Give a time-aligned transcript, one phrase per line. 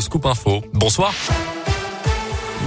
[0.00, 0.62] Scoop info.
[0.72, 1.12] Bonsoir.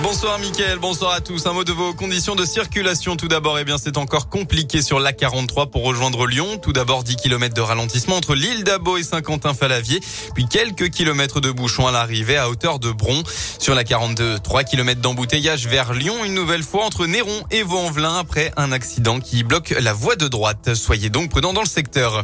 [0.04, 1.48] Bonsoir Mickaël, bonsoir à tous.
[1.48, 3.58] Un mot de vos conditions de circulation tout d'abord.
[3.58, 6.60] Eh bien, c'est encore compliqué sur l'A43 pour rejoindre Lyon.
[6.62, 10.02] Tout d'abord, 10 km de ralentissement entre l'île d'Abo et Saint-Quentin-Falavier,
[10.36, 13.24] puis quelques kilomètres de bouchons à l'arrivée à hauteur de Bron.
[13.58, 18.20] Sur la 42, 3 km d'embouteillage vers Lyon, une nouvelle fois entre Néron et Vaux-en-Velin
[18.20, 20.76] après un accident qui bloque la voie de droite.
[20.76, 22.24] Soyez donc prudents dans le secteur.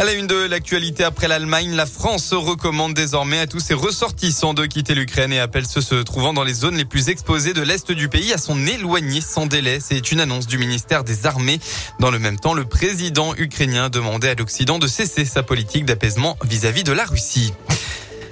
[0.00, 4.54] À la une de l'actualité après l'Allemagne, la France recommande désormais à tous ses ressortissants
[4.54, 7.62] de quitter l'Ukraine et appelle ceux se trouvant dans les zones les plus exposées de
[7.62, 9.80] l'Est du pays à s'en éloigner sans délai.
[9.80, 11.58] C'est une annonce du ministère des Armées.
[11.98, 16.38] Dans le même temps, le président ukrainien demandait à l'Occident de cesser sa politique d'apaisement
[16.44, 17.52] vis-à-vis de la Russie.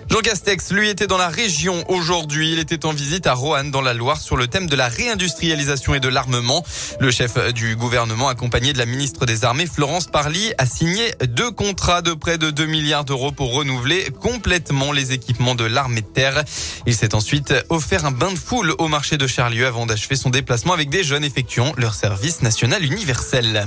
[0.09, 2.52] Jean Castex, lui, était dans la région aujourd'hui.
[2.52, 5.95] Il était en visite à Roanne, dans la Loire, sur le thème de la réindustrialisation
[5.95, 6.64] et de l'armement.
[7.01, 11.50] Le chef du gouvernement, accompagné de la ministre des Armées, Florence Parly, a signé deux
[11.50, 16.06] contrats de près de 2 milliards d'euros pour renouveler complètement les équipements de l'armée de
[16.06, 16.45] terre.
[16.86, 20.30] Il s'est ensuite offert un bain de foule au marché de Charlieu avant d'achever son
[20.30, 23.67] déplacement avec des jeunes effectuant leur service national universel.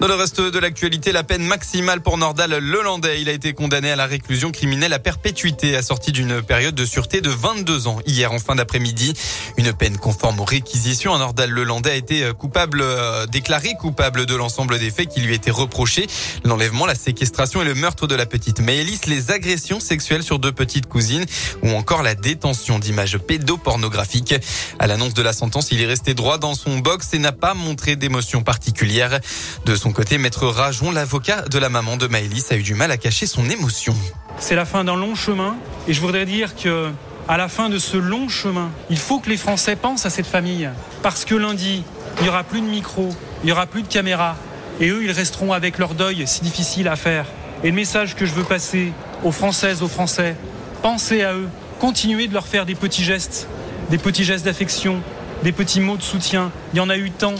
[0.00, 3.20] Dans le reste de l'actualité, la peine maximale pour Nordal Lelandais.
[3.20, 7.20] Il a été condamné à la réclusion criminelle à perpétuité, assorti d'une période de sûreté
[7.20, 9.14] de 22 ans hier en fin d'après-midi.
[9.56, 11.18] Une peine conforme aux réquisitions.
[11.18, 15.50] Nordal Lelandais a été coupable, euh, déclaré coupable de l'ensemble des faits qui lui étaient
[15.50, 16.06] reprochés.
[16.44, 20.52] L'enlèvement, la séquestration et le meurtre de la petite Maëlys, les agressions sexuelles sur deux
[20.52, 21.26] petites cousines
[21.64, 24.36] ou encore la détention d'images pédopornographiques.
[24.78, 27.54] À l'annonce de la sentence, il est resté droit dans son box et n'a pas
[27.54, 29.18] montré d'émotion particulière.
[29.64, 32.90] De son côté, Maître Rajon, l'avocat de la maman de Maëlys, a eu du mal
[32.90, 33.94] à cacher son émotion.
[34.38, 36.90] C'est la fin d'un long chemin et je voudrais dire que
[37.28, 40.26] à la fin de ce long chemin, il faut que les Français pensent à cette
[40.26, 40.68] famille
[41.02, 41.82] parce que lundi,
[42.18, 43.10] il n'y aura plus de micro,
[43.42, 44.36] il n'y aura plus de caméra
[44.80, 47.26] et eux, ils resteront avec leur deuil si difficile à faire.
[47.62, 48.92] Et le message que je veux passer
[49.24, 50.36] aux Françaises, aux Français,
[50.82, 51.48] pensez à eux,
[51.80, 53.48] continuez de leur faire des petits gestes,
[53.90, 55.02] des petits gestes d'affection,
[55.42, 56.50] des petits mots de soutien.
[56.72, 57.34] Il y en a eu tant.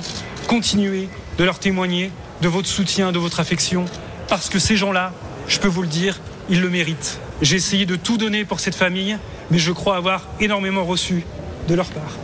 [0.48, 3.84] Continuez de leur témoigner de votre soutien, de votre affection,
[4.28, 5.12] parce que ces gens-là,
[5.46, 7.18] je peux vous le dire, ils le méritent.
[7.42, 9.16] J'ai essayé de tout donner pour cette famille,
[9.50, 11.24] mais je crois avoir énormément reçu
[11.68, 12.16] de leur part.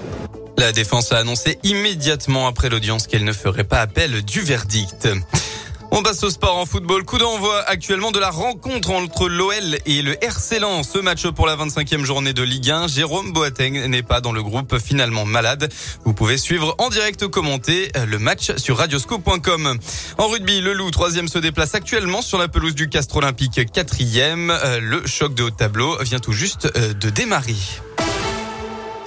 [0.58, 5.08] La défense a annoncé immédiatement après l'audience qu'elle ne ferait pas appel du verdict.
[5.96, 7.04] On passe au sport en football.
[7.04, 10.88] Coup d'envoi actuellement de la rencontre entre l'OL et le RC Lens.
[10.92, 12.88] Ce match pour la 25e journée de Ligue 1.
[12.88, 15.72] Jérôme Boateng n'est pas dans le groupe finalement malade.
[16.04, 19.78] Vous pouvez suivre en direct commenter le match sur radioscope.com.
[20.18, 24.52] En rugby, le Loup, troisième, se déplace actuellement sur la pelouse du Castre Olympique, quatrième.
[24.80, 27.54] Le choc de haut tableau vient tout juste de démarrer.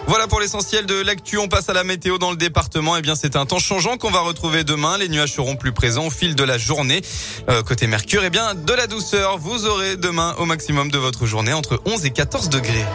[0.08, 1.38] Voilà pour l'essentiel de l'actu.
[1.38, 2.96] On passe à la météo dans le département.
[2.96, 4.98] Eh bien, c'est un temps changeant qu'on va retrouver demain.
[4.98, 7.02] Les nuages seront plus présents au fil de la journée.
[7.50, 9.38] Euh, côté Mercure, eh bien, de la douceur.
[9.38, 12.86] Vous aurez demain au maximum de votre journée entre 11 et 14 degrés.